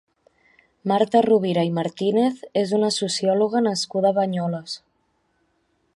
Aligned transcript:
Marta 0.91 1.19
Rovira 1.25 1.65
i 1.67 1.69
Martínez 1.79 2.41
és 2.63 2.73
una 2.79 2.91
sociòloga 2.97 3.65
nascuda 3.69 4.13
a 4.15 4.17
Banyoles. 4.21 4.79